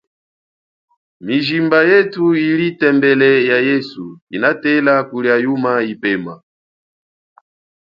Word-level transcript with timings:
Mijimba 1.25 1.77
yethu 1.91 2.25
ili 2.47 2.67
tembele 2.79 3.29
ya 3.49 3.57
yesu 3.69 4.05
inatela 4.35 4.93
kulia 5.09 5.35
yuma 5.43 5.71
ipema. 5.93 6.33